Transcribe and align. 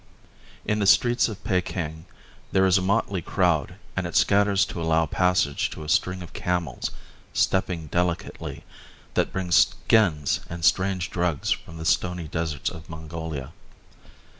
In 0.65 0.79
the 0.79 0.87
streets 0.87 1.29
of 1.29 1.43
Peking 1.43 2.05
there 2.51 2.65
is 2.65 2.79
a 2.79 2.81
motley 2.81 3.21
crowd 3.21 3.75
and 3.95 4.07
it 4.07 4.15
scatters 4.15 4.65
to 4.65 4.81
allow 4.81 5.05
passage 5.05 5.69
to 5.69 5.83
a 5.83 5.89
string 5.89 6.23
of 6.23 6.33
camels, 6.33 6.89
stepping 7.33 7.85
delicately, 7.85 8.63
that 9.13 9.31
bring 9.31 9.51
skins 9.51 10.39
and 10.49 10.65
strange 10.65 11.11
drugs 11.11 11.51
from 11.51 11.77
the 11.77 11.85
stony 11.85 12.27
deserts 12.27 12.71
of 12.71 12.89
Mongolia. 12.89 13.53